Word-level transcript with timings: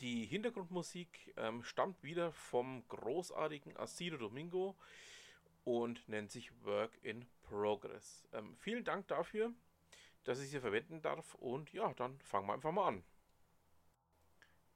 Die 0.00 0.26
Hintergrundmusik 0.26 1.32
ähm, 1.38 1.62
stammt 1.62 2.02
wieder 2.02 2.30
vom 2.32 2.86
großartigen 2.88 3.76
Asido 3.78 4.18
Domingo 4.18 4.76
und 5.64 6.06
nennt 6.08 6.30
sich 6.30 6.52
Work 6.64 6.92
in 7.02 7.26
Progress. 7.42 8.26
Ähm, 8.32 8.54
vielen 8.56 8.84
Dank 8.84 9.08
dafür, 9.08 9.52
dass 10.24 10.40
ich 10.40 10.50
sie 10.50 10.60
verwenden 10.60 11.00
darf 11.00 11.34
und 11.36 11.72
ja, 11.72 11.94
dann 11.94 12.20
fangen 12.20 12.46
wir 12.46 12.52
einfach 12.52 12.72
mal 12.72 12.88
an. 12.88 13.04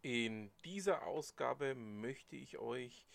In 0.01 0.51
dieser 0.65 1.07
Ausgabe 1.07 1.75
möchte 1.75 2.37
ich 2.37 2.57
euch 2.57 3.07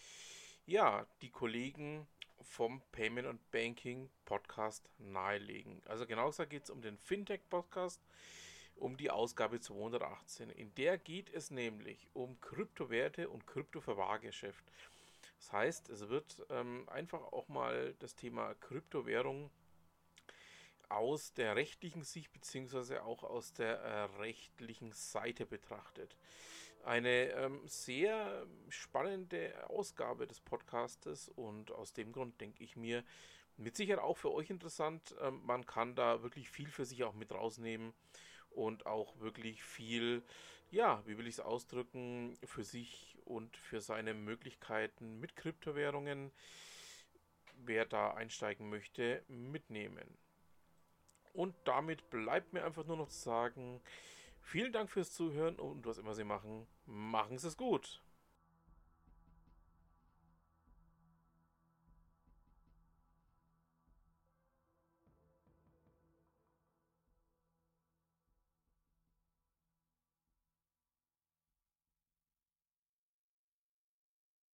ja 0.67 1.07
die 1.23 1.31
Kollegen 1.31 2.07
vom 2.41 2.83
Payment 2.91 3.27
und 3.27 3.51
Banking 3.51 4.11
Podcast 4.25 4.87
nahelegen. 4.99 5.81
Also 5.87 6.05
genau 6.05 6.27
gesagt 6.27 6.51
geht 6.51 6.65
es 6.65 6.69
um 6.69 6.81
den 6.81 6.99
Fintech 6.99 7.41
Podcast 7.49 7.99
um 8.75 8.97
die 8.97 9.09
Ausgabe 9.09 9.59
218. 9.59 10.49
In 10.49 10.73
der 10.75 10.97
geht 10.97 11.33
es 11.33 11.51
nämlich 11.51 12.09
um 12.13 12.39
Kryptowerte 12.41 13.29
und 13.29 13.47
Kryptoverwahrgeschäft. 13.47 14.63
Das 15.39 15.51
heißt, 15.51 15.89
es 15.89 16.09
wird 16.09 16.45
ähm, 16.49 16.87
einfach 16.89 17.21
auch 17.21 17.47
mal 17.47 17.93
das 17.99 18.15
Thema 18.15 18.53
Kryptowährung 18.55 19.51
aus 20.89 21.33
der 21.33 21.55
rechtlichen 21.55 22.03
Sicht 22.03 22.31
beziehungsweise 22.31 23.03
auch 23.03 23.23
aus 23.23 23.53
der 23.53 23.79
äh, 23.79 24.03
rechtlichen 24.19 24.91
Seite 24.91 25.45
betrachtet. 25.45 26.15
Eine 26.83 27.31
ähm, 27.31 27.61
sehr 27.65 28.45
spannende 28.69 29.69
Ausgabe 29.69 30.27
des 30.27 30.39
Podcastes 30.39 31.29
und 31.29 31.71
aus 31.71 31.93
dem 31.93 32.11
Grund 32.11 32.39
denke 32.39 32.63
ich 32.63 32.75
mir, 32.75 33.03
mit 33.57 33.75
Sicherheit 33.75 34.03
auch 34.03 34.17
für 34.17 34.31
euch 34.31 34.49
interessant. 34.49 35.15
Ähm, 35.21 35.41
man 35.45 35.65
kann 35.65 35.95
da 35.95 36.21
wirklich 36.21 36.49
viel 36.49 36.67
für 36.67 36.85
sich 36.85 37.03
auch 37.03 37.13
mit 37.13 37.31
rausnehmen 37.31 37.93
und 38.55 38.85
auch 38.85 39.19
wirklich 39.19 39.63
viel, 39.63 40.23
ja, 40.71 41.03
wie 41.05 41.17
will 41.17 41.27
ich 41.27 41.35
es 41.35 41.39
ausdrücken, 41.39 42.37
für 42.43 42.63
sich 42.63 43.17
und 43.25 43.55
für 43.57 43.81
seine 43.81 44.13
Möglichkeiten 44.13 45.19
mit 45.19 45.35
Kryptowährungen, 45.35 46.31
wer 47.57 47.85
da 47.85 48.13
einsteigen 48.13 48.69
möchte, 48.69 49.23
mitnehmen. 49.27 50.17
Und 51.33 51.55
damit 51.65 52.09
bleibt 52.09 52.53
mir 52.53 52.63
einfach 52.63 52.85
nur 52.85 52.97
noch 52.97 53.09
zu 53.09 53.19
sagen, 53.19 53.81
vielen 54.41 54.71
Dank 54.71 54.89
fürs 54.89 55.11
Zuhören 55.11 55.57
und 55.57 55.85
was 55.85 55.97
immer 55.97 56.13
Sie 56.13 56.23
machen, 56.23 56.65
machen 56.85 57.37
Sie 57.37 57.47
es 57.47 57.57
gut. 57.57 58.01